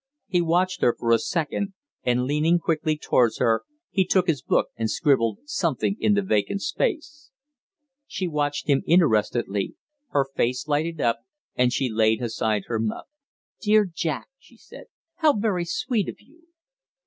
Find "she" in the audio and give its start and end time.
8.07-8.27, 11.71-11.87, 14.39-14.57